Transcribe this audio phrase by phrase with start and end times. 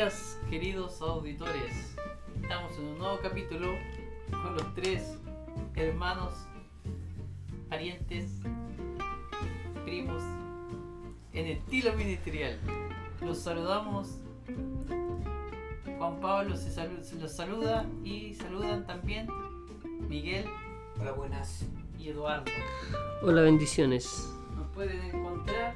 [0.00, 1.94] días, queridos auditores.
[2.40, 3.66] Estamos en un nuevo capítulo
[4.30, 5.18] con los tres
[5.74, 6.32] hermanos,
[7.68, 8.30] parientes,
[9.84, 10.22] primos,
[11.34, 12.58] en estilo ministerial.
[13.20, 14.20] Los saludamos.
[15.98, 19.28] Juan Pablo se salu- se los saluda y saludan también
[20.08, 20.46] Miguel
[20.98, 21.66] Hola, buenas.
[21.98, 22.50] y Eduardo.
[23.22, 24.32] Hola, bendiciones.
[24.56, 25.74] Nos pueden encontrar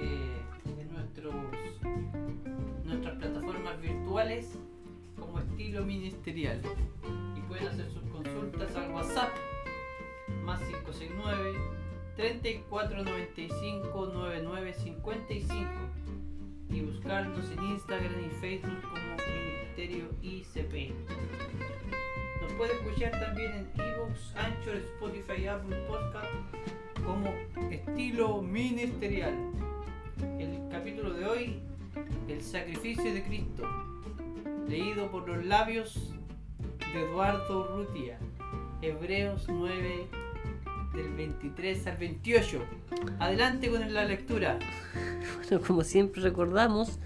[0.00, 0.37] eh,
[5.16, 6.60] como estilo ministerial.
[7.36, 9.30] Y pueden hacer sus consultas al WhatsApp
[10.42, 11.56] más 569
[12.16, 15.70] 3495 9955
[16.70, 20.92] y buscarnos en Instagram y Facebook como Ministerio ICP.
[22.42, 26.26] Nos puede escuchar también en Evox, Anchor, Spotify, Apple Podcast
[27.06, 27.32] como
[27.70, 29.32] estilo ministerial.
[30.40, 31.60] El capítulo de hoy,
[32.26, 33.87] el sacrificio de Cristo,
[34.68, 35.94] leído por los labios
[36.92, 38.18] de Eduardo Urrutia,
[38.82, 40.06] Hebreos 9
[40.94, 42.60] del 23 al 28.
[43.18, 44.58] Adelante con la lectura.
[45.48, 46.98] Bueno, como siempre recordamos,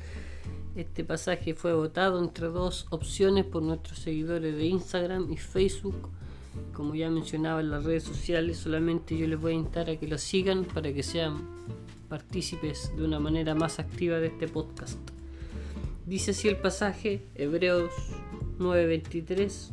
[0.75, 6.11] este pasaje fue votado entre dos opciones por nuestros seguidores de Instagram y Facebook.
[6.73, 10.09] Como ya mencionaba en las redes sociales, solamente yo les voy a instar a que
[10.09, 11.47] lo sigan para que sean
[12.09, 15.12] partícipes de una manera más activa de este podcast.
[16.13, 17.91] Dice así el pasaje, Hebreos
[18.59, 19.71] 9:23.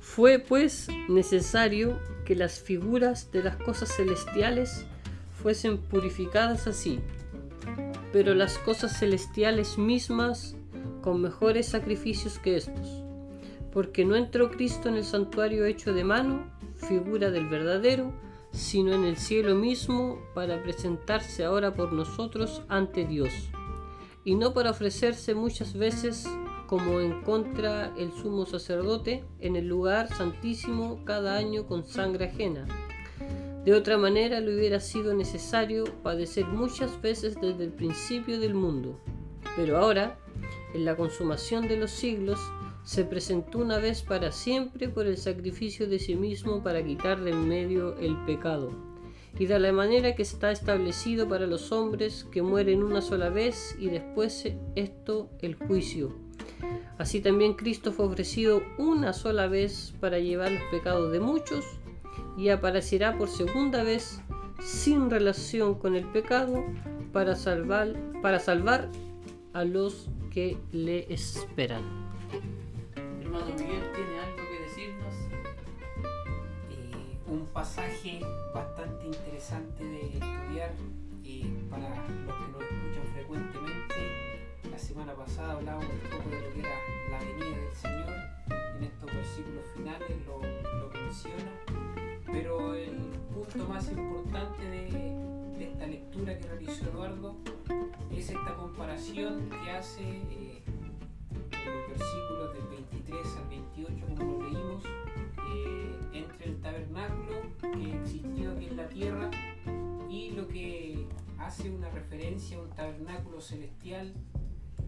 [0.00, 4.84] Fue pues necesario que las figuras de las cosas celestiales
[5.40, 6.98] fuesen purificadas así,
[8.12, 10.56] pero las cosas celestiales mismas
[11.02, 13.04] con mejores sacrificios que estos,
[13.72, 16.50] porque no entró Cristo en el santuario hecho de mano,
[16.88, 18.12] figura del verdadero,
[18.50, 23.30] sino en el cielo mismo para presentarse ahora por nosotros ante Dios,
[24.24, 26.26] y no para ofrecerse muchas veces
[26.66, 32.66] como en contra el sumo sacerdote en el lugar santísimo cada año con sangre ajena.
[33.64, 38.98] De otra manera le hubiera sido necesario padecer muchas veces desde el principio del mundo.
[39.54, 40.18] Pero ahora,
[40.74, 42.40] en la consumación de los siglos,
[42.84, 47.30] se presentó una vez para siempre por el sacrificio de sí mismo para quitar de
[47.30, 48.91] en medio el pecado.
[49.38, 53.76] Y de la manera que está establecido para los hombres que mueren una sola vez
[53.78, 56.14] y después esto el juicio.
[56.98, 61.64] Así también Cristo fue ofrecido una sola vez para llevar los pecados de muchos
[62.36, 64.20] y aparecerá por segunda vez
[64.60, 66.64] sin relación con el pecado
[67.12, 68.90] para salvar, para salvar
[69.52, 72.01] a los que le esperan.
[77.62, 78.18] Pasaje
[78.52, 80.72] bastante interesante de estudiar
[81.70, 81.88] para
[82.26, 84.48] los que nos escuchan frecuentemente.
[84.68, 86.74] La semana pasada hablábamos un poco de lo que era
[87.08, 88.14] la venida del Señor.
[88.78, 91.52] En estos versículos finales lo, lo menciona.
[92.32, 92.96] Pero el
[93.32, 97.36] punto más importante de, de esta lectura que realizó Eduardo
[98.10, 100.64] es esta comparación que hace eh,
[101.52, 104.84] en los versículos del 23 al 28, como lo leímos,
[105.52, 109.30] eh, entre el tabernáculo que existió aquí en la tierra
[110.10, 111.06] y lo que
[111.38, 114.12] hace una referencia a un tabernáculo celestial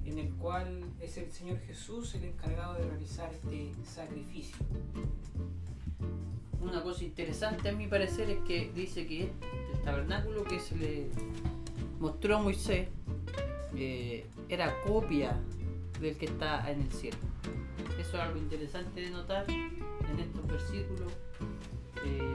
[0.04, 4.56] en el cual es el Señor Jesús el encargado de realizar este sacrificio.
[6.60, 9.22] Una cosa interesante a mi parecer es que dice que
[9.72, 11.08] el tabernáculo que se le
[11.98, 12.88] mostró a Moisés
[13.76, 15.38] eh, era copia
[16.00, 17.18] del que está en el cielo.
[17.98, 19.46] Eso es algo interesante de notar
[20.14, 21.12] en estos versículos,
[22.04, 22.32] eh,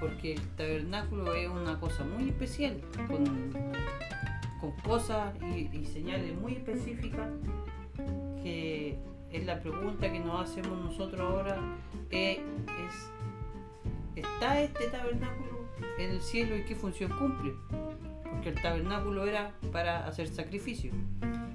[0.00, 3.62] porque el tabernáculo es una cosa muy especial, con,
[4.82, 7.28] cosas y, señales muy específicas
[8.42, 8.98] que
[9.30, 11.58] es la pregunta que nos hacemos nosotros ahora,
[12.10, 12.40] eh,
[12.86, 13.10] es
[14.16, 15.68] ¿Está este tabernáculo
[15.98, 17.52] en el cielo y qué función cumple?
[18.22, 20.90] Porque el tabernáculo era para hacer sacrificio.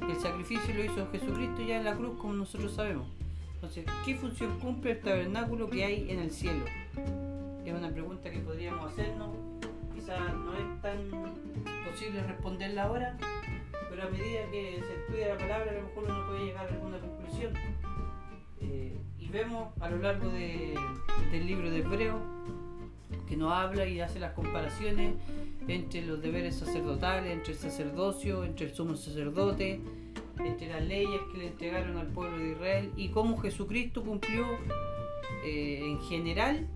[0.07, 3.07] El sacrificio lo hizo Jesucristo ya en la cruz, como nosotros sabemos.
[3.61, 6.65] Entonces, ¿qué función cumple el tabernáculo que hay en el cielo?
[7.63, 9.29] Es una pregunta que podríamos hacernos.
[9.93, 10.97] Quizás no es tan
[11.87, 13.17] posible responderla ahora,
[13.91, 16.73] pero a medida que se estudia la palabra, a lo mejor uno puede llegar a
[16.73, 17.53] alguna conclusión.
[18.61, 20.73] Eh, y vemos a lo largo de-
[21.31, 22.17] del libro de Hebreo
[23.27, 25.13] que nos habla y hace las comparaciones
[25.67, 29.79] entre los deberes sacerdotales, entre el sacerdocio, entre el sumo sacerdote,
[30.39, 34.45] entre las leyes que le entregaron al pueblo de Israel y cómo Jesucristo cumplió
[35.43, 36.67] eh, en general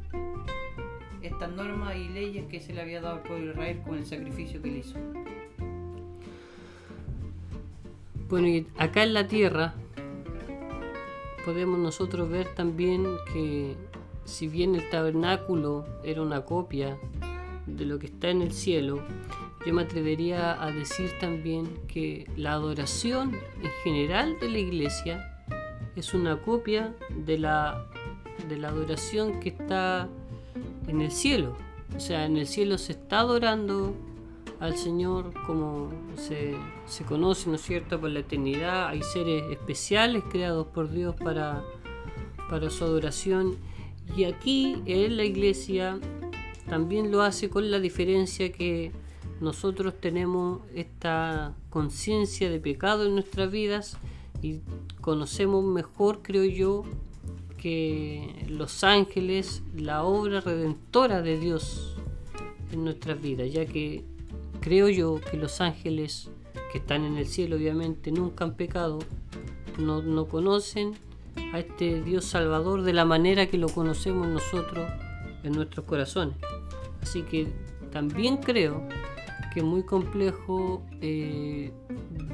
[1.22, 4.06] estas normas y leyes que se le había dado al pueblo de Israel con el
[4.06, 4.98] sacrificio que le hizo.
[8.30, 9.76] Bueno, y acá en la tierra
[11.46, 13.76] podemos nosotros ver también que
[14.26, 16.98] si bien el tabernáculo era una copia
[17.68, 19.04] de lo que está en el cielo,
[19.66, 25.32] yo me atrevería a decir también que la adoración en general de la iglesia
[25.96, 27.88] es una copia de la,
[28.48, 30.08] de la adoración que está
[30.88, 31.58] en el cielo.
[31.96, 33.96] O sea, en el cielo se está adorando
[34.60, 38.90] al Señor como se, se conoce, ¿no es cierto?, por la eternidad.
[38.90, 41.64] Hay seres especiales creados por Dios para,
[42.50, 43.58] para su adoración.
[44.16, 46.00] Y aquí en la iglesia
[46.70, 48.92] también lo hace con la diferencia que
[49.42, 53.98] nosotros tenemos esta conciencia de pecado en nuestras vidas
[54.42, 54.60] y
[55.02, 56.84] conocemos mejor, creo yo,
[57.58, 61.96] que los ángeles la obra redentora de Dios
[62.72, 64.04] en nuestras vidas, ya que
[64.62, 66.30] creo yo que los ángeles
[66.72, 69.00] que están en el cielo obviamente nunca han pecado,
[69.80, 70.94] no, no conocen
[71.54, 74.88] a este Dios Salvador de la manera que lo conocemos nosotros
[75.44, 76.36] en nuestros corazones.
[77.02, 77.48] Así que
[77.92, 78.88] también creo
[79.54, 81.72] que es muy complejo eh,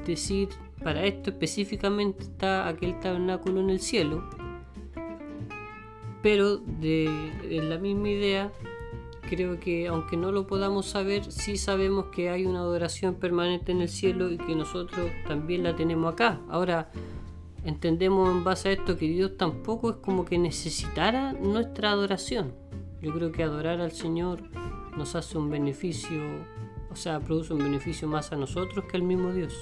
[0.06, 0.50] decir
[0.84, 4.24] para esto específicamente está aquel tabernáculo en el cielo,
[6.22, 7.06] pero de,
[7.44, 8.52] en la misma idea
[9.30, 13.82] creo que aunque no lo podamos saber, sí sabemos que hay una adoración permanente en
[13.82, 16.42] el cielo y que nosotros también la tenemos acá.
[16.50, 16.92] Ahora,
[17.64, 22.54] entendemos en base a esto que Dios tampoco es como que necesitara nuestra adoración.
[23.02, 24.42] Yo creo que adorar al Señor
[24.98, 26.22] nos hace un beneficio,
[26.92, 29.54] o sea, produce un beneficio más a nosotros que al mismo Dios.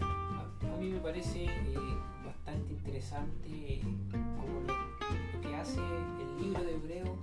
[0.00, 1.78] A, mí me parece eh,
[2.24, 3.82] bastante interesante eh,
[4.12, 7.16] como lo, que hace el libro de Hebreo,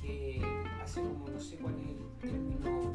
[0.00, 0.42] que
[0.82, 2.92] hace como no sé cuál es el término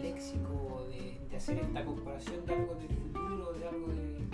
[0.00, 4.24] léxico de, hacer esta comparación de algo del futuro, de algo de-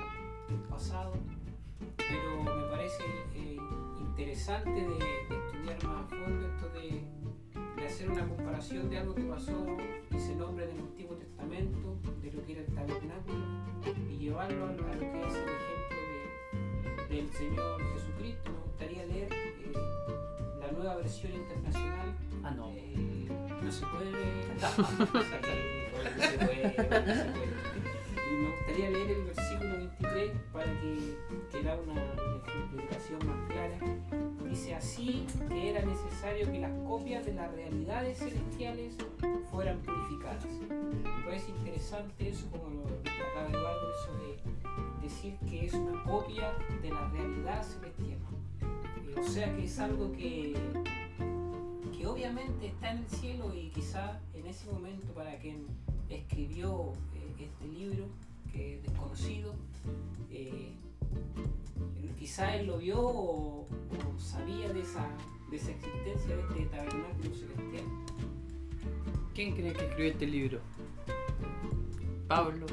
[0.49, 1.15] del pasado,
[1.97, 3.03] pero me parece
[3.35, 3.57] eh,
[4.01, 7.03] interesante de estudiar más a fondo esto de,
[7.81, 9.67] de hacer una comparación de algo que pasó
[10.15, 13.45] y se nombra en el Antiguo Testamento, de lo que era el tabernáculo,
[14.11, 15.97] y llevarlo a, lo que es el ejemplo
[17.09, 18.51] de- del Señor Jesucristo.
[18.53, 19.73] Me gustaría leer eh,
[20.61, 22.15] la nueva versión internacional.
[22.45, 22.71] Ah, no.
[22.77, 23.29] Eh,
[23.63, 24.47] no se puede leer.
[24.61, 26.77] no se puede, no se puede.
[28.31, 31.17] Y me gustaría leer el versículo 23 para que,
[31.51, 31.95] que da una,
[32.47, 33.79] ejemplificación más clara.
[34.51, 38.97] Dice así que era necesario que las copias de las realidades celestiales
[39.49, 40.45] fueran purificadas.
[40.45, 46.53] Me parece interesante eso, como lo acaba Eduardo, eso de decir que es una copia
[46.83, 48.19] de la realidad celestial.
[48.61, 50.57] Eh, o sea que es algo que,
[51.97, 55.65] que obviamente está en el cielo y quizá en ese momento para quien
[56.09, 58.07] escribió eh, este libro,
[58.53, 59.55] que es desconocido,
[60.29, 60.73] eh,
[62.19, 65.07] quizá él lo vio o, o sabía de esa,
[65.51, 67.85] de esa existencia de este tabernáculo celestial.
[69.35, 70.61] ¿Quién cree que escribió este libro?
[72.29, 72.67] Pablo.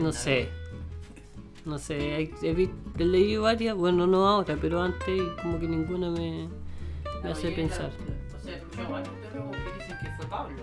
[0.00, 0.48] No sé.
[1.66, 6.48] No sé, he, leído varias, bueno, no ahora, pero antes y como que ninguna me,
[7.22, 7.90] hace pensar.
[7.92, 10.62] la- O sea, he escuchado varios teólogos que dicen que fue Pablo,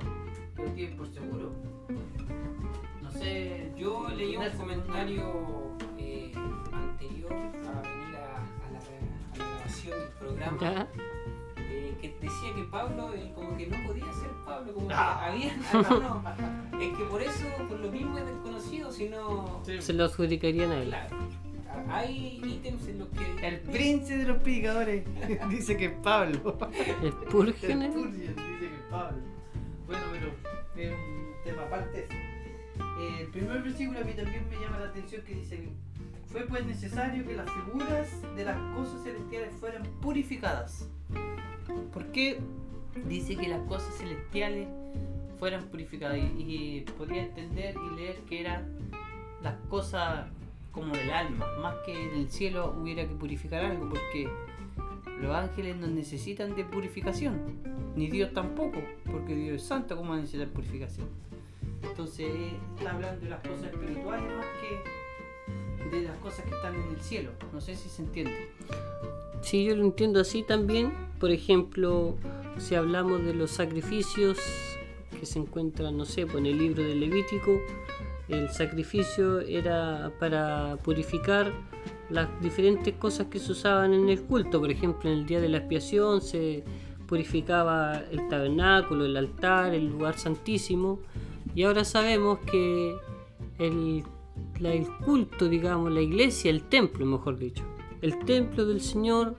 [0.55, 1.51] pero tienen por seguro.
[3.03, 3.71] No sé.
[3.77, 5.77] Yo leí un comentario
[7.07, 8.77] anterior a venir a, a la,
[9.37, 10.57] a la grabación del programa.
[10.61, 10.87] ¿Ya?
[11.69, 15.25] eh, que decía que Pablo eh, como que no podía ser Pablo, como que Ah.
[15.27, 16.23] había algunos,
[16.81, 19.81] es que por eso, por lo mismo es desconocido, sino Sí.
[19.81, 20.89] Se lo adjudicarían a él.
[20.89, 21.15] claro,
[21.89, 25.03] hay ítems en los que El príncipe de los predicadores
[25.49, 26.57] dice que es Pablo.
[27.01, 27.53] El Spurgeon.
[27.83, 29.17] Spurgeon dice que es Pablo.
[29.85, 32.07] Bueno, pero es un tema aparte.
[32.09, 35.67] Eh, el primer versículo a mí también me llama la atención que dice
[36.31, 40.87] fue pues necesario que las figuras de las cosas celestiales fueran purificadas.
[41.93, 42.39] ¿Por qué
[43.07, 44.67] dice que las cosas celestiales
[45.39, 46.17] fueran purificadas?
[46.17, 48.65] Y, podría entender y leer que eran
[49.41, 50.27] las cosas
[50.71, 54.29] como del alma, más que en el cielo hubiera que purificar algo, porque
[55.21, 57.39] los ángeles no necesitan de purificación,
[57.95, 58.79] ni Dios tampoco,
[59.11, 61.07] porque Dios es santo, ¿cómo va a necesitar purificación?
[61.81, 62.31] Entonces
[62.77, 65.06] está hablando de las cosas espirituales más que
[65.91, 67.31] de las cosas que están en el cielo.
[67.53, 68.49] No sé si se entiende.
[69.41, 70.93] Sí, yo lo entiendo así también.
[71.19, 72.15] Por ejemplo,
[72.57, 74.37] si hablamos de los sacrificios
[75.19, 77.59] que se encuentran, no sé, pues en el libro de Levítico,
[78.27, 81.53] el sacrificio era para purificar
[82.09, 84.59] las diferentes cosas que se usaban en el culto.
[84.59, 86.63] Por ejemplo, en el día de la expiación se
[87.07, 90.99] purificaba el tabernáculo, el altar, el lugar santísimo.
[91.55, 92.95] Y ahora sabemos que
[93.59, 94.03] el
[94.59, 97.63] la- el culto, digamos, la iglesia, el templo, mejor dicho.
[98.01, 99.35] El templo del Señor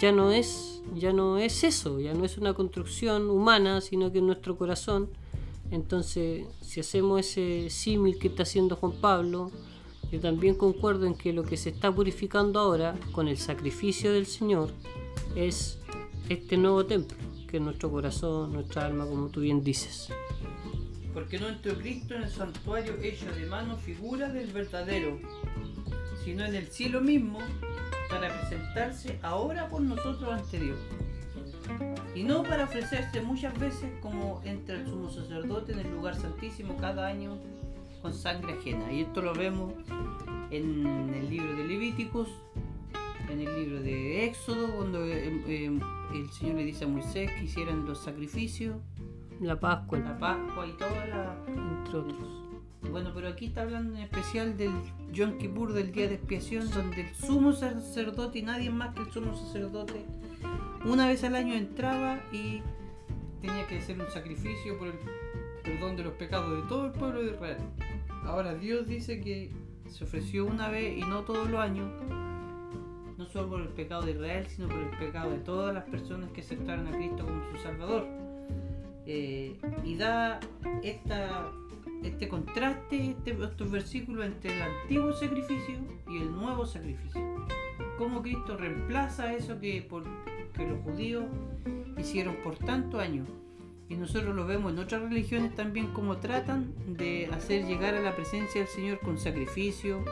[0.00, 4.18] ya no es, ya no es eso, ya no es una construcción humana, sino que
[4.18, 5.08] es nuestro corazón.
[5.70, 9.50] Entonces, si hacemos ese símil que está haciendo Juan Pablo,
[10.12, 14.26] yo también concuerdo en que lo que se está purificando ahora con el sacrificio del
[14.26, 14.70] Señor
[15.34, 15.78] es
[16.28, 17.16] este nuevo templo,
[17.48, 20.10] que es nuestro corazón, nuestra alma, como tú bien dices.
[21.14, 25.18] Porque no entró Cristo en el santuario hecho de mano figura del verdadero,
[26.24, 27.38] sino en el cielo mismo,
[28.10, 30.78] para presentarse ahora por nosotros ante Dios.
[32.14, 36.76] Y no para ofrecerse muchas veces como entra el sumo sacerdote en el lugar santísimo
[36.76, 37.38] cada año
[38.02, 38.92] con sangre ajena.
[38.92, 39.72] Y esto lo vemos
[40.50, 42.28] en el libro de Levíticos,
[43.30, 45.80] en el libro de Éxodo, cuando eh, eh,
[46.12, 48.76] el Señor le dice a Moisés que hicieran los sacrificios,
[49.40, 52.28] La Pascua, la Pascua y toda la, entre otros.
[52.90, 54.72] bueno, pero aquí está hablando en especial del
[55.12, 59.10] Yom Kippur, del día de expiación, donde el sumo sacerdote y nadie más que el
[59.10, 60.04] sumo sacerdote,
[60.84, 62.62] una vez al año entraba y
[63.40, 64.94] tenía que hacer un sacrificio por el
[65.62, 67.58] perdón de los pecados de todo el pueblo de Israel.
[68.24, 69.50] Ahora Dios dice que
[69.90, 71.90] se ofreció una vez y no todos los años,
[73.18, 76.30] no solo por el pecado de Israel, sino por el pecado de todas las personas
[76.30, 78.23] que aceptaron a Cristo como su Salvador.
[79.06, 80.40] Eh, y da
[82.02, 85.76] este contraste, este- estos versículos entre el antiguo sacrificio
[86.08, 87.20] y el nuevo sacrificio.
[87.98, 89.86] Cómo Cristo reemplaza eso que,
[90.58, 91.24] los judíos
[91.98, 93.28] hicieron por tantos años.
[93.88, 98.14] Y nosotros lo vemos en otras religiones también como tratan de hacer llegar a la
[98.16, 100.02] presencia del Señor con sacrificio,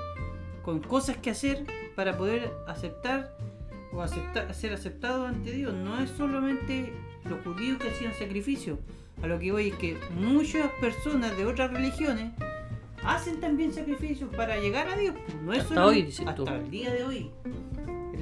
[0.62, 1.64] con cosas que hacer
[1.96, 3.36] para poder aceptar
[3.92, 5.74] o aceptar, ser aceptado ante Dios.
[5.74, 6.92] No es solamente
[7.28, 8.78] los judíos que hacían sacrificio.
[9.22, 12.32] A lo que voy es que muchas personas de otras religiones
[13.04, 15.14] hacen también sacrificios para llegar a Dios.
[15.44, 16.42] No es Hasta solamente- hoy, dices tú.
[16.42, 17.30] hasta el día de hoy.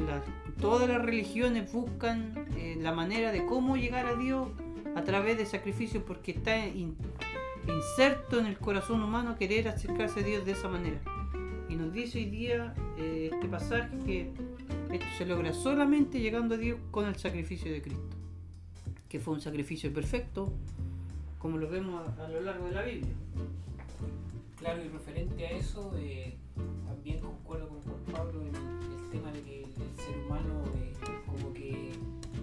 [0.06, 0.22] La-
[0.60, 4.48] todas las religiones buscan eh, la manera de cómo llegar a Dios
[4.94, 6.96] a través de sacrificios porque está in-
[7.68, 11.00] inserto en el corazón humano querer acercarse a Dios de esa manera.
[11.68, 14.32] Y nos dice hoy día eh, este pasaje que
[14.92, 18.02] esto se logra solamente llegando a Dios con el sacrificio de Cristo,
[19.10, 20.52] que fue un sacrificio perfecto,
[21.38, 23.12] como lo vemos a, lo largo de la Biblia.
[24.56, 26.36] Claro, y referente a eso, eh,
[26.86, 30.92] también concuerdo con Juan Pablo en el tema de que el ser humano eh,
[31.26, 31.92] como que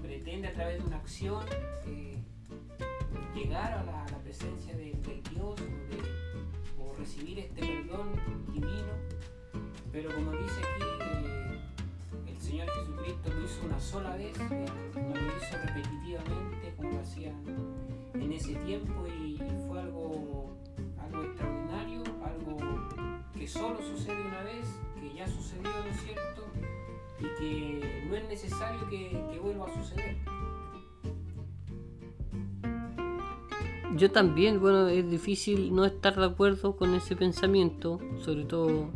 [0.02, 1.46] pretende a través de una acción
[1.86, 2.18] eh,
[3.34, 4.94] llegar a la, presencia de,
[5.32, 5.56] Dios
[6.78, 8.10] o, o recibir este perdón
[8.52, 8.94] divino,
[9.94, 11.47] pero como dice aquí,
[12.48, 17.36] Señor Jesucristo lo hizo una sola vez, eh, no lo hizo repetitivamente como lo hacían
[18.14, 19.38] en ese tiempo y,
[19.68, 20.56] fue algo,
[20.98, 22.58] algo extraordinario, algo
[23.38, 24.66] que solo sucede una vez,
[24.98, 26.46] que ya sucedió, ¿no es cierto?
[27.20, 30.16] Y que no es necesario que vuelva a suceder.
[33.98, 38.90] Yo también, bueno, es difícil no estar de acuerdo con ese pensamiento, sobre todo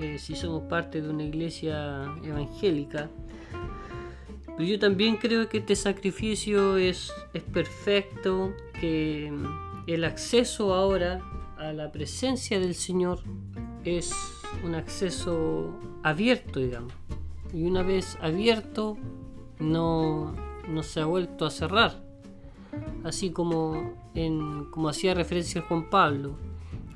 [0.00, 3.08] eh, si somos parte de una iglesia evangélica.
[4.44, 11.20] Pero yo también creo que este sacrificio es, es perfecto, que mm, el acceso ahora
[11.58, 13.20] a la presencia del Señor
[13.84, 14.12] es
[14.64, 16.92] un acceso abierto, digamos.
[17.52, 18.96] Y una vez abierto,
[19.58, 20.34] no,
[20.68, 22.06] no se ha vuelto a cerrar
[23.04, 26.36] así como, en, como hacía referencia Juan Pablo.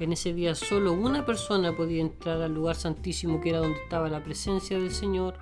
[0.00, 4.08] En ese día solo una persona podía entrar al lugar santísimo que era donde estaba
[4.08, 5.34] la presencia del Señor.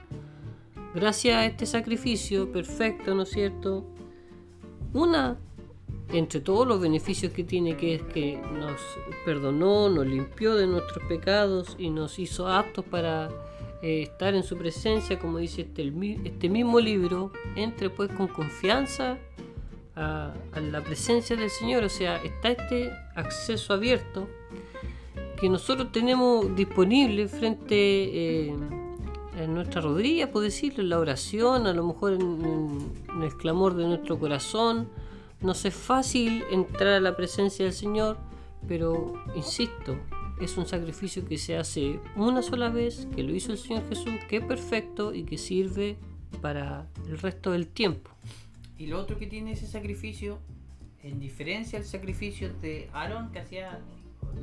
[0.96, 3.84] Gracias a este sacrificio perfecto, ¿no es cierto?
[4.92, 5.38] Una
[6.12, 8.80] entre todos los beneficios que tiene, que es que nos
[9.24, 13.28] perdonó, nos limpió de nuestros pecados y nos hizo aptos para
[13.80, 15.92] eh, estar en su presencia, como dice este,
[16.24, 19.18] este mismo libro, entre pues con confianza
[19.98, 24.28] a, a la presencia del Señor, o sea, está este acceso abierto
[25.40, 28.54] que nosotros tenemos disponible frente eh,
[29.42, 33.74] a nuestra rodilla, por decirlo, en la oración, a lo mejor en, en- el clamor
[33.74, 34.88] de nuestro corazón.
[35.40, 38.16] Nos es fácil entrar a la presencia del Señor,
[38.66, 39.96] pero insisto,
[40.40, 44.10] es un sacrificio que se hace una sola vez, que lo hizo el Señor Jesús,
[44.28, 45.96] que es perfecto y que sirve
[46.42, 48.10] para el resto del tiempo.
[48.78, 50.38] Y lo otro que tiene ese sacrificio,
[51.02, 53.80] en diferencia al sacrificio de Aarón que hacía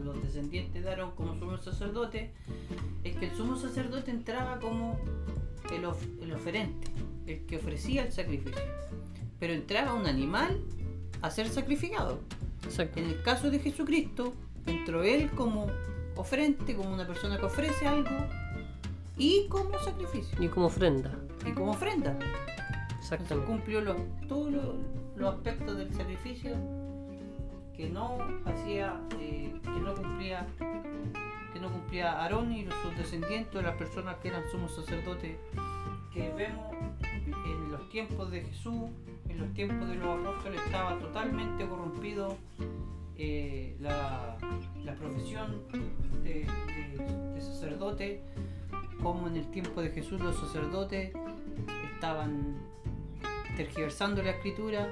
[0.04, 2.32] los descendientes de Aarón como sumo sacerdote,
[3.04, 5.00] es que el sumo sacerdote entraba como
[5.74, 6.88] el, of- el oferente,
[7.28, 8.62] el que ofrecía el sacrificio.
[9.40, 10.60] Pero entraba un animal
[11.22, 12.20] a ser sacrificado.
[12.64, 13.00] Exacto.
[13.00, 14.34] En el caso de Jesucristo,
[14.66, 15.68] entró él como
[16.16, 18.10] ofrente, como una persona que ofrece algo
[19.18, 21.12] y como sacrificio Y como ofrenda.
[21.46, 22.18] y como ofrenda.
[23.12, 23.98] Entonces cumplió los,
[24.28, 24.52] todos
[25.16, 26.56] los, aspectos del sacrificio
[27.78, 30.48] que no hacía, eh, que no cumplía,
[31.54, 35.38] que no cumplía Aarón y sus descendientes, las personas que eran sumos sacerdotes,
[36.14, 36.74] que vemos
[37.46, 38.90] en los tiempos de Jesús,
[39.30, 42.38] en los tiempos de los apóstoles, estaba totalmente corrompido
[43.18, 44.38] eh, la,
[44.84, 45.62] la profesión
[46.24, 46.48] de
[47.40, 48.24] sacerdote,
[49.04, 51.14] como en el tiempo de Jesús los sacerdotes
[51.94, 52.56] estaban
[53.56, 54.90] tergiversando la escritura,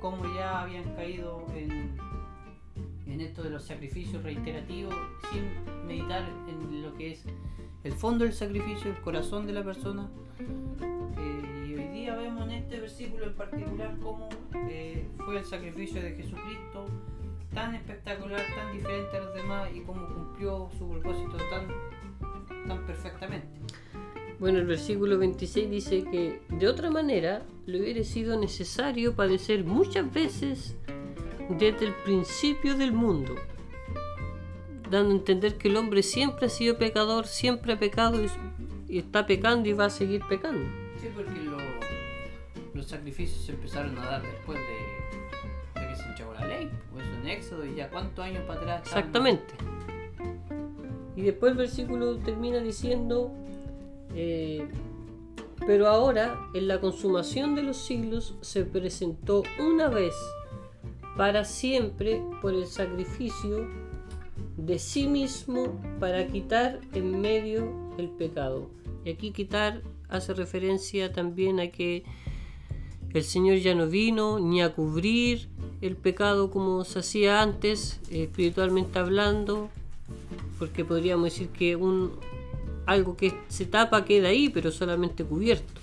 [0.00, 1.96] como ya habían caído en,
[3.06, 4.94] en esto de los sacrificios reiterativos,
[5.32, 7.24] sin meditar en lo que es
[7.84, 10.08] el fondo del sacrificio, el corazón de la persona.
[10.40, 14.28] Eh, y hoy día vemos en este versículo en particular cómo
[14.68, 16.86] eh, fue el sacrificio de Jesucristo,
[17.54, 23.48] tan espectacular, tan diferente a los demás y cómo cumplió su propósito tan, tan perfectamente.
[24.38, 30.12] Bueno, el versículo 26 dice que de otra manera le hubiera sido necesario padecer muchas
[30.12, 30.76] veces
[31.50, 33.34] desde el principio del mundo,
[34.90, 38.20] dando a entender que el hombre siempre ha sido pecador, siempre ha pecado
[38.88, 40.64] y, está pecando y va a seguir pecando.
[41.00, 41.58] Sí, porque lo-
[42.74, 47.04] los sacrificios se empezaron a dar después de, de que se echó la ley, pues
[47.20, 48.82] en Éxodo y ya cuántos años para atrás.
[48.86, 49.54] Exactamente.
[51.16, 53.32] Y después el versículo termina diciendo,
[54.14, 54.66] eh,
[55.66, 60.14] pero ahora en la consumación de los siglos se presentó una vez
[61.16, 63.68] para siempre por el sacrificio
[64.56, 68.70] de sí mismo para quitar en medio el pecado.
[69.04, 72.04] Y aquí quitar hace referencia también a que
[73.14, 75.48] el Señor ya no vino ni a cubrir
[75.80, 79.70] el pecado como se hacía antes, eh, espiritualmente hablando,
[80.58, 82.12] porque podríamos decir que un
[82.88, 85.80] algo que se tapa queda ahí, pero solamente cubierto.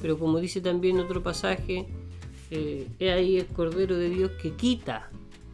[0.00, 1.86] Pero como dice también otro pasaje,
[2.50, 5.10] eh, he ahí el Cordero de Dios que quita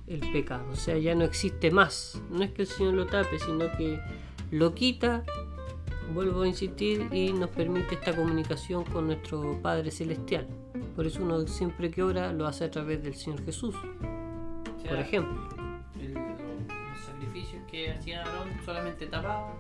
[0.07, 2.21] el pecado, o sea, ya no existe más.
[2.31, 3.99] No es que el Señor lo tape, sino que
[4.51, 5.23] lo quita,
[6.13, 10.47] vuelvo a insistir, y nos permite esta comunicación con nuestro Padre Celestial.
[10.97, 14.91] Por eso uno siempre que ora lo hace a través del Señor Jesús, O sea,
[14.91, 15.41] por ejemplo.
[16.01, 19.55] el- lo- los sacrificios que hacía Aarón solamente tapaban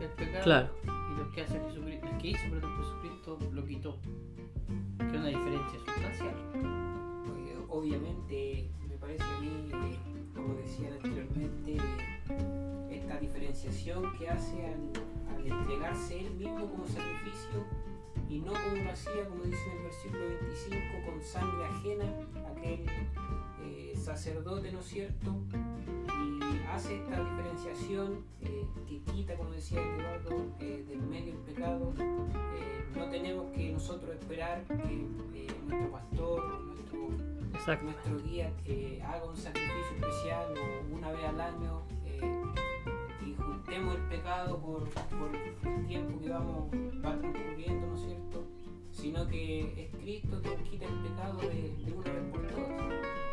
[0.00, 0.44] el pecado.
[0.44, 0.68] Claro.
[0.84, 3.98] Y los que hace Jesucristo, el que hizo perdón, Jesucristo lo quitó.
[4.98, 6.34] Que es una diferencia sustancial.
[7.70, 9.98] Obviamente, me parece a mí, eh,
[10.34, 17.64] como decía anteriormente, eh, esta diferenciación que hace al, al entregarse él mismo como sacrificio
[18.28, 22.04] y no como lo hacía, como dice en el versículo 25, con sangre ajena,
[22.50, 22.86] aquel
[23.62, 25.34] eh, sacerdote, ¿no es cierto?
[26.72, 31.92] Hace esta diferenciación eh, que quita, como decía Eduardo, eh, del medio el pecado.
[31.98, 38.50] Eh, no tenemos que nosotros esperar que eh, nuestro pastor o nuestro nuestro guía
[39.04, 41.82] haga un sacrificio especial o una vez al año
[43.26, 46.70] y juntemos el pecado por, por el tiempo que vamos
[47.04, 48.44] va transcurriendo, ¿no es cierto?
[48.92, 53.27] Sino que es Cristo quien quita el pecado de, de una vez por todas.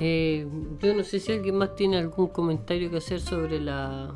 [0.00, 0.46] Eh,
[0.80, 4.14] yo no sé si alguien más tiene algún comentario que hacer sobre la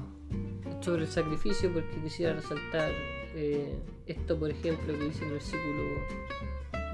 [0.80, 2.90] sobre el sacrificio, porque quisiera resaltar
[3.34, 3.74] eh,
[4.06, 5.82] esto, por ejemplo, que dice el versículo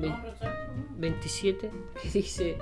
[0.00, 0.34] 20
[0.96, 1.70] 27,
[2.02, 2.58] que dice,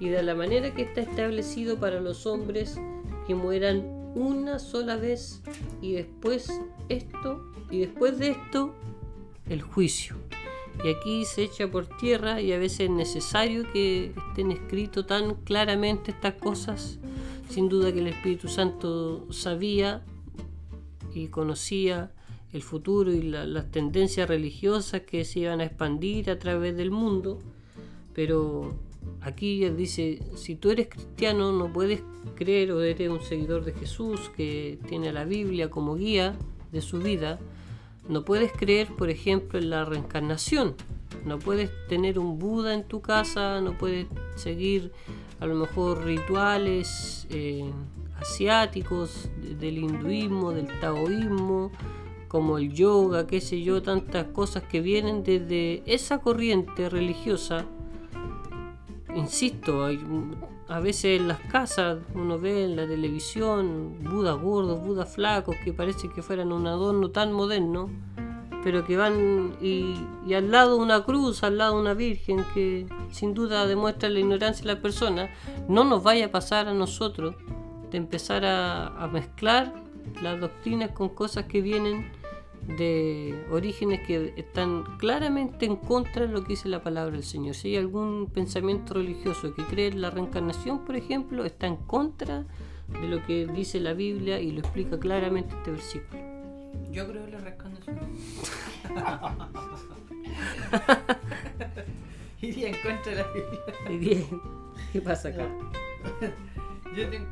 [0.00, 2.80] y de la manera que está establecido para los hombres
[3.26, 3.82] que mueran
[4.14, 5.42] una sola vez,
[5.80, 6.48] y después
[6.88, 8.74] esto, y después de esto,
[9.48, 10.16] el juicio.
[10.84, 15.34] Y aquí se echa por tierra y a veces es necesario que estén escritos tan
[15.36, 16.98] claramente estas cosas.
[17.48, 20.04] Sin duda que el Espíritu Santo sabía
[21.14, 22.12] y conocía
[22.52, 26.90] el futuro y la- las tendencias religiosas que se iban a expandir a través del
[26.90, 27.38] mundo.
[28.14, 28.74] Pero
[29.20, 32.02] aquí dice, si tú eres cristiano no puedes
[32.36, 36.36] creer o eres un seguidor de Jesús que tiene la Biblia como guía
[36.70, 37.38] de su vida,
[38.08, 40.74] no puedes creer, por ejemplo, en la reencarnación.
[41.24, 44.92] No puedes tener un Buda en tu casa, no puedes seguir
[45.40, 47.70] a lo mejor rituales eh,
[48.20, 51.70] asiáticos de- del hinduismo, del taoísmo,
[52.28, 57.64] como el yoga, qué sé yo, tantas cosas que vienen desde esa corriente religiosa.
[59.14, 59.98] Insisto, hay,
[60.68, 65.72] a veces en las casas uno ve en la televisión budas gordos, budas flacos que
[65.72, 67.90] parece que fueran un adorno tan moderno,
[68.62, 69.96] pero que van y,
[70.34, 74.74] al lado una cruz, al lado una virgen que sin duda demuestra la ignorancia de
[74.74, 75.30] la persona.
[75.68, 77.34] No nos vaya a pasar a nosotros
[77.90, 79.72] de empezar a, a mezclar
[80.22, 82.10] las doctrinas con cosas que vienen
[82.76, 87.54] de orígenes que están claramente en contra de lo que dice la palabra del Señor.
[87.54, 92.44] Si hay algún pensamiento religioso que cree en la reencarnación, por ejemplo, está en contra
[92.88, 96.20] de lo que dice la Biblia y lo explica claramente este versículo.
[96.92, 97.98] Yo creo en la reencarnación.
[102.42, 103.60] Iría en contra de la Biblia.
[103.90, 104.26] Y bien,
[104.92, 105.48] ¿qué pasa acá?
[106.94, 107.26] Yo tengo.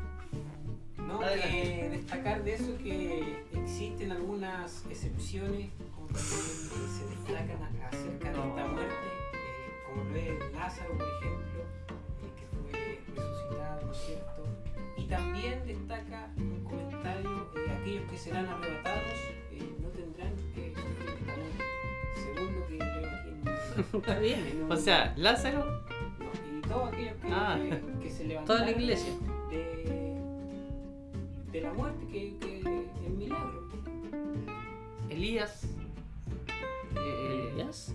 [1.07, 3.45] No, que destacar de eso que
[3.77, 10.51] existen algunas excepciones, como también se destacan acerca de esta muerte, eh, como lo es
[10.53, 11.61] Lázaro, por ejemplo,
[12.23, 14.43] eh, que fue resucitado, ¿no es cierto?
[14.97, 19.03] Y también destaca un comentario, eh, aquellos que serán arrebatados
[19.79, 21.63] no tendrán que sufrir esta muerte,
[22.15, 24.65] según lo que leo aquí en, Está bien.
[24.71, 25.63] O sea, Lázaro.
[26.17, 27.59] no, y todos aquellos que, Ah.
[27.61, 29.13] que, que se levantaron Toda la iglesia.
[29.51, 30.17] de,
[31.51, 32.57] de la muerte, que, que
[33.05, 33.66] es milagro.
[35.17, 35.63] Elías.
[36.95, 37.93] eh, ¿Elías?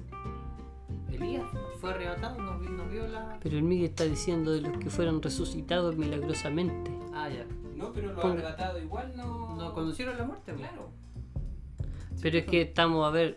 [1.11, 1.45] Elías
[1.81, 3.39] fue arrebatado, no, no vio la.
[3.43, 6.91] Pero el Miguel está diciendo de los que fueron resucitados milagrosamente.
[7.15, 7.45] Ah, ya.
[7.77, 9.57] No, pero lo Ponga- arrebatado igual no.
[9.57, 10.69] No conocieron la muerte, pues.
[10.69, 10.89] Claro.
[12.21, 13.37] Pero es que estamos a ver,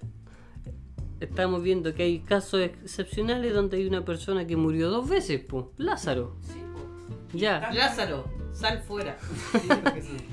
[1.19, 5.65] estamos viendo que hay casos excepcionales donde hay una persona que murió dos veces, pues,
[5.77, 6.35] Lázaro.
[6.41, 7.37] Sí, po.
[7.37, 7.71] Ya.
[7.73, 9.17] Lázaro, sal fuera.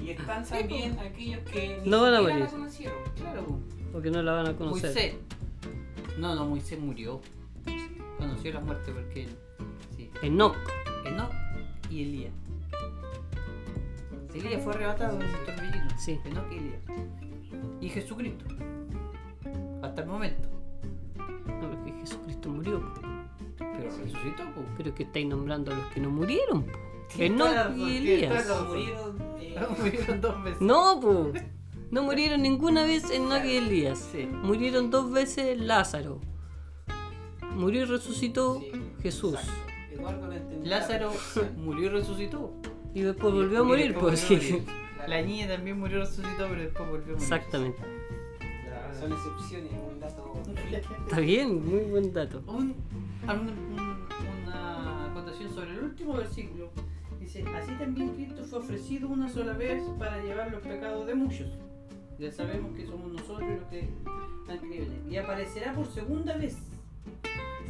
[0.03, 2.45] Y están también aquellos que ni No van a siquiera morir.
[2.45, 2.97] la conocieron.
[3.17, 3.59] Claro.
[3.93, 4.91] Porque no la van a conocer.
[4.93, 5.15] Moisés.
[6.19, 7.21] No, no, Moisés murió.
[8.19, 9.29] Conoció la muerte porque.
[9.97, 10.11] Sí.
[10.23, 10.57] Enoch.
[11.05, 11.33] Enoch
[11.91, 12.33] y Elías.
[14.35, 15.91] Elías fue arrebatado en un torbellino.
[15.99, 16.19] Sí.
[16.25, 16.81] Enoch y Elías.
[17.81, 18.45] Y Jesucristo.
[19.83, 20.49] Hasta el momento.
[21.61, 22.95] No, porque Jesucristo murió.
[23.59, 24.67] Pero resucitó, pues.
[24.77, 26.65] Pero que estáis nombrando a los que no murieron.
[27.19, 28.35] La Enoch y Elías.
[28.35, 29.17] la Todos murieron.
[29.41, 30.61] eh, Murieron dos veces.
[30.61, 31.45] No, pues.
[31.91, 34.09] No murieron ninguna vez Enoch y Elías.
[34.13, 34.27] Sí.
[34.27, 36.21] Murieron dos veces Lázaro.
[37.55, 38.73] Murió y resucitó sí,
[39.03, 39.37] Jesús.
[40.65, 41.13] Lázaro
[41.57, 42.53] murió y resucitó.
[42.95, 44.27] Y después volvió a morir, pues.
[45.09, 47.23] La niña también murió y resucitó, pero después volvió a morir.
[47.23, 47.83] Exactamente.
[49.01, 50.43] Son excepciones, un dato.
[51.07, 52.41] Está bien, muy buen dato.
[52.47, 52.75] Un-
[53.25, 54.07] un- un-
[54.47, 56.71] una acotación sobre el último versículo.
[57.23, 61.47] Dice, así también Cristo fue ofrecido una sola vez para llevar los pecados de muchos.
[62.19, 63.89] Ya sabemos que somos nosotros los que
[64.49, 64.93] han creído.
[65.09, 66.59] Y aparecerá por segunda vez,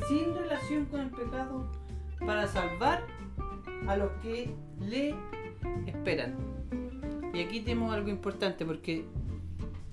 [0.09, 1.71] sin relación con el pecado,
[2.19, 3.05] para salvar
[3.87, 5.15] a los que le
[5.87, 6.35] esperan.
[7.35, 9.05] Y aquí tenemos algo importante porque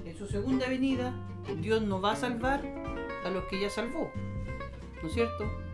[0.05, 1.13] en su segunda venida
[1.61, 2.61] Dios no va a salvar
[3.25, 4.09] a los que ya salvó.
[5.01, 5.68] ¿No es cierto?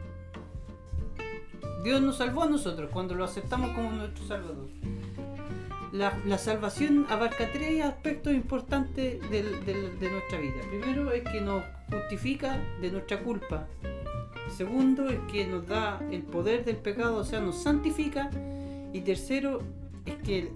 [1.86, 4.68] Dios nos salvó a nosotros cuando lo aceptamos como nuestro Salvador.
[5.94, 10.56] La, salvación abarca tres aspectos importantes del- de nuestra vida.
[10.70, 13.68] Primero es que nos justifica de nuestra culpa.
[14.58, 18.30] Segundo es que nos da el poder del pecado, o sea, nos santifica.
[18.92, 19.62] Y tercero
[20.06, 20.52] es que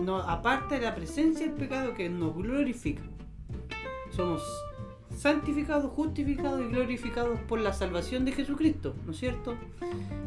[0.00, 3.02] nos aparta de la presencia del pecado que nos glorifica.
[4.10, 4.42] Somos
[5.22, 9.54] santificados, justificados y glorificados por la salvación de Jesucristo, ¿no es cierto?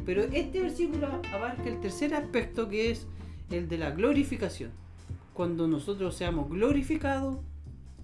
[0.06, 3.06] Pero este versículo abarca el tercer aspecto que es
[3.52, 4.72] el de la glorificación.
[5.34, 7.40] Cuando nosotros seamos glorificados,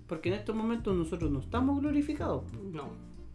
[0.07, 2.89] porque en estos momentos nosotros no estamos glorificados, No.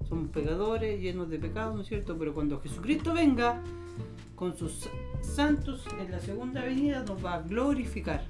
[0.07, 2.15] somos pecadores llenos de pecado, ¿no es cierto?
[2.19, 3.63] Pero cuando Jesucristo venga
[4.35, 4.87] con sus
[5.23, 8.23] santos en la segunda venida nos va a glorificar.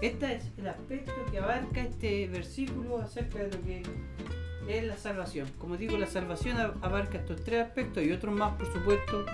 [0.00, 3.82] Este es el aspecto que abarca este versículo acerca de lo que
[4.68, 5.48] es la salvación.
[5.58, 9.24] Como digo, la salvación ab- abarca estos tres aspectos y otros más, por supuesto.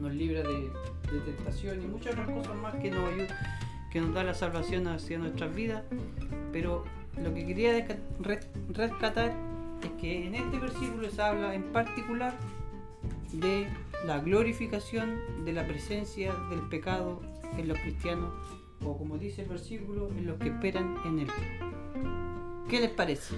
[0.00, 0.70] Nos libra de,
[1.12, 3.36] de tentación y muchas otras cosas más que nos ayudan,
[3.90, 5.82] que nos da la salvación hacia nuestras vidas.
[6.52, 6.84] Pero
[7.22, 7.86] lo que quería
[8.72, 9.34] rescatar
[9.82, 12.34] es que en este versículo se habla en particular
[13.32, 13.66] de
[14.06, 17.20] la glorificación de la presencia del pecado
[17.56, 18.32] en los cristianos,
[18.84, 21.28] o como dice el versículo, en los que esperan en él.
[22.68, 23.34] ¿Qué les parece?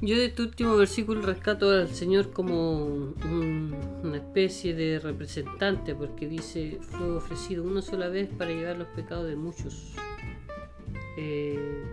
[0.00, 6.28] Yo de este último versículo rescato al Señor como un- una especie de representante, porque
[6.28, 9.94] dice, fue ofrecido una sola vez para llevar los pecados de muchos.
[11.16, 11.84] Eh,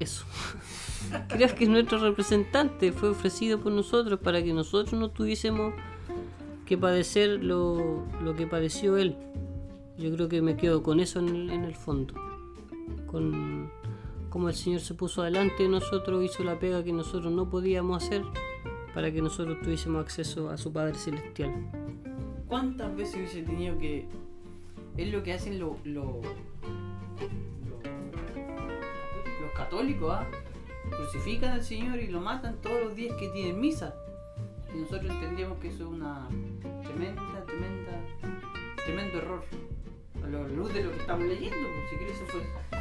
[0.00, 0.24] Eso.
[1.28, 5.72] Creo que nuestro representante fue ofrecido por nosotros para que nosotros no tuviésemos
[6.66, 9.16] que padecer lo, lo que padeció Él.
[9.96, 12.14] Yo creo que me quedo con eso en el, en el fondo.
[13.06, 13.70] Con
[14.34, 18.02] como el Señor se puso adelante de nosotros, hizo la pega que nosotros no podíamos
[18.02, 18.24] hacer
[18.92, 21.52] para que nosotros tuviésemos acceso a su Padre Celestial.
[22.48, 24.08] ¿Cuántas veces hubiese tenido que.?
[24.96, 27.80] Es lo que hacen lo- lo- lo-
[29.40, 30.26] los católicos, ¿ah?
[30.90, 33.94] Crucifican al Señor y lo matan todos los días que tienen misa.
[34.74, 36.28] Y nosotros entendíamos que eso es una
[36.82, 38.00] tremenda, tremenda,
[38.84, 39.44] tremendo error.
[40.24, 42.73] A la luz de lo que estamos leyendo, pues, si Cristo fue sacrificia-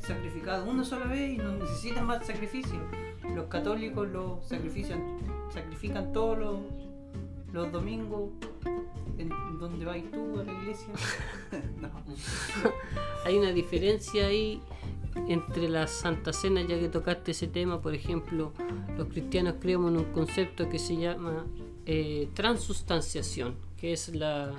[0.00, 2.78] sacrificado una sola vez y no necesitan más sacrificio.
[3.34, 5.18] Los católicos lo sacrifican,
[5.52, 6.60] sacrifican todos los,
[7.52, 8.30] los domingos.
[9.18, 10.92] ¿En dónde vais tú a la iglesia?
[11.80, 11.88] no.
[13.24, 14.60] Hay una diferencia ahí
[15.28, 18.52] entre las Santa Cena, ya que tocaste ese tema, por ejemplo,
[18.96, 21.46] los cristianos creemos en un concepto que se llama
[21.86, 24.52] eh, transustanciación, que es la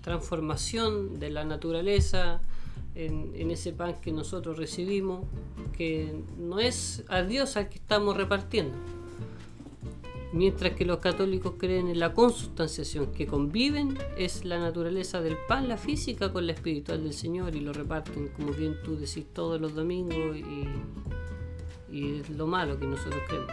[0.00, 2.40] transformación de la naturaleza
[3.06, 5.24] en, en ese pan que nosotros recibimos,
[5.76, 8.76] que no es a Dios al que estamos repartiendo.
[10.32, 15.68] Mientras que los católicos creen en la consustanciación, que conviven es la naturaleza del pan,
[15.68, 19.60] la física, con la espiritual del Señor y lo reparten, como bien tú decís, todos
[19.60, 20.68] los domingos y,
[21.90, 23.52] y es lo malo que nosotros creemos.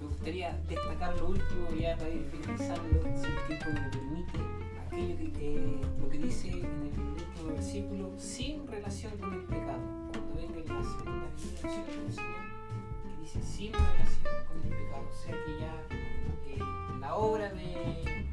[0.00, 4.38] Me gustaría destacar lo último, ya para ir finalizando, si el tiempo me permite,
[4.86, 7.09] aquello que, eh, lo que dice en el
[7.52, 9.80] versículo, sin relación con el pecado.
[10.12, 12.46] Cuando venga la segunda venida del Señor,
[13.02, 15.08] que dice sin relación con el pecado.
[15.08, 18.26] O sea que ya eh, la obra de,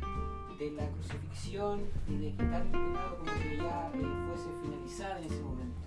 [0.60, 5.26] de la crucifixión y de quitar el pecado como que ya eh, fuese finalizada en
[5.26, 5.78] ese momento.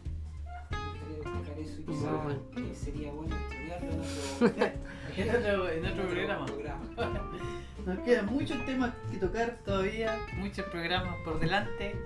[0.71, 2.11] Me gustaría destacar eso y quizá
[2.57, 3.91] eh, sería bueno estudiarlo
[5.17, 6.47] en otro, En otro, en otro programa.
[7.87, 11.97] Nos quedan muchos temas que tocar todavía, muchos programas por delante.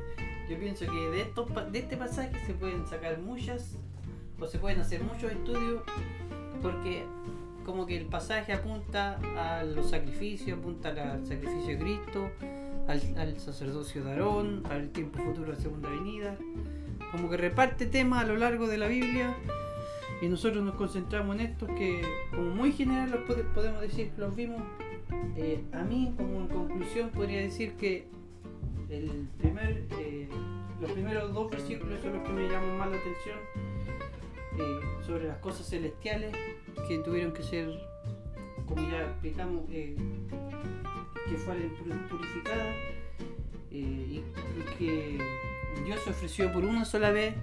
[0.48, 3.76] Yo pienso que de, estos, de este pasaje se pueden sacar muchas,
[4.38, 5.82] o se pueden hacer muchos estudios,
[6.60, 7.04] porque
[7.64, 12.30] como que el pasaje apunta a los sacrificios, apunta al- sacrificio de Cristo,
[12.88, 16.36] al, al sacerdocio de Aarón, al tiempo futuro de la segunda venida.
[17.10, 19.34] Como que reparte temas a lo largo de la Biblia
[20.20, 22.02] y nosotros nos concentramos en estos que,
[22.34, 24.62] como muy general los pode- podemos decir los vimos.
[25.36, 28.08] Eh, a mí, como en conclusión, podría decir que
[29.02, 30.28] eh,
[30.80, 33.38] los primeros dos versículos son los que me llaman más la atención
[34.58, 36.34] eh, sobre las cosas celestiales
[36.88, 37.68] que tuvieron que ser,
[38.66, 39.96] como ya explicamos, eh,
[41.28, 42.76] que fueran pu- purificadas
[43.70, 44.22] y,
[44.78, 45.18] que
[45.84, 47.34] Dios se ofreció por una sola vez,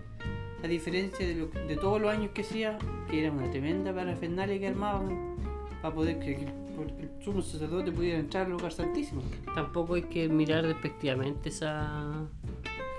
[0.64, 2.78] a diferencia de, todos los años que hacía,
[3.10, 5.36] que era una tremenda parafernalia que armaban
[5.82, 6.48] para poder que
[6.84, 9.22] el sumo sacerdote pudiera entrar al lugar santísimo.
[9.56, 12.28] Tampoco hay que mirar despectivamente esa,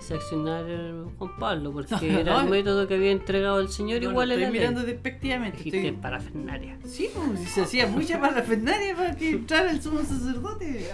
[0.00, 2.50] ese accionar de Juan Pablo, porque No, era el no.
[2.50, 5.58] método que había entregado el Señor No igual estoy era mirando despectivamente.
[5.58, 6.78] Dijiste estoy- parafernalia.
[6.84, 10.86] Sí, pues, si se hacía mucha parafernalia para que entrara el sumo sacerdote.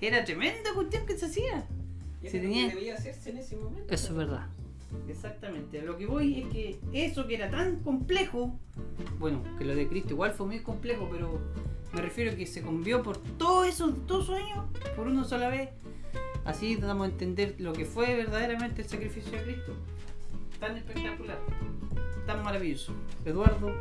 [0.00, 1.66] Era tremenda cuestión que se hacía.
[2.22, 3.92] y Se lo tenía- que debía hacerse en ese momento.
[3.92, 4.46] Eso es verdad.
[5.06, 8.58] Exactamente, a lo que voy es que eso que era tan complejo,
[9.18, 11.38] bueno, que lo de Cristo igual fue muy complejo, pero
[11.92, 15.70] me refiero a que se convió por todos esos, esos años, por una sola vez.
[16.44, 19.74] Así damos a entender lo que fue verdaderamente el sacrificio de Cristo.
[20.58, 21.38] Tan espectacular,
[22.26, 22.92] tan maravilloso.
[23.24, 23.72] Eduardo,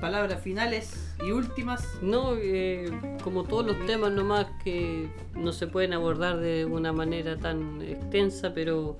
[0.00, 1.98] palabras finales y últimas.
[2.02, 2.90] No, eh,
[3.22, 8.54] como todos los temas nomás que no se pueden abordar de una manera tan extensa,
[8.54, 8.96] pero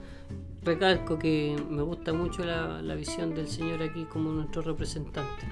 [0.62, 5.46] recalco que me gusta mucho la, la visión del Señor aquí como nuestro representante.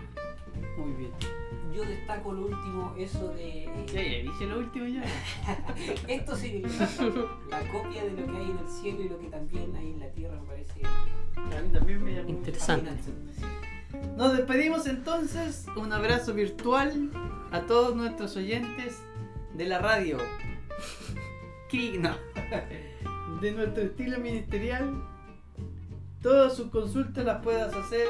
[0.76, 1.43] Muy bien.
[1.74, 3.64] Yo destaco lo último, eso de.
[3.64, 5.04] eh, Ya, ya, dije lo último ya.
[6.08, 6.88] esto significa
[7.50, 10.00] la copia de lo que hay en el cielo y lo que también hay en
[10.00, 10.80] la tierra, me parece
[11.36, 12.90] A mí también me llamó Interesante.
[12.90, 13.44] fascinante.
[14.16, 15.66] Nos despedimos entonces.
[15.76, 17.10] Un abrazo virtual
[17.52, 19.02] a todos nuestros oyentes
[19.54, 20.18] de la radio.
[21.98, 22.14] No.
[23.40, 25.02] De nuestro estilo ministerial.
[26.22, 28.06] Todas sus consultas las puedas hacer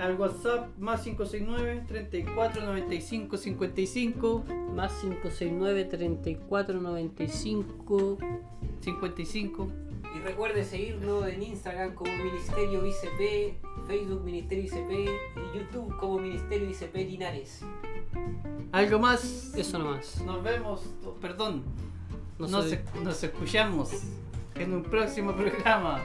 [0.00, 8.18] al WhatsApp más 569 34 95 55 Más 569 34 95
[8.80, 9.68] 55.
[10.16, 16.68] Y recuerde seguirnos en Instagram como Ministerio ICP, Facebook Ministerio ICP y YouTube como Ministerio
[16.70, 17.60] ICP Linares.
[18.72, 19.54] Algo más.
[19.54, 20.22] Eso nomás.
[20.24, 20.82] Nos vemos.
[21.20, 21.62] Perdón.
[22.38, 23.90] No nos, nos escuchamos
[24.54, 26.02] en un próximo programa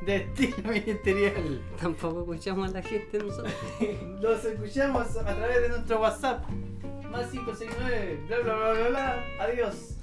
[0.00, 1.62] Destino Ministerial.
[1.80, 3.52] Tampoco escuchamos a la gente nosotros.
[4.20, 6.48] Los escuchamos a través de nuestro WhatsApp.
[7.10, 9.24] Más 569, bla bla bla bla bla.
[9.40, 9.94] Adiós.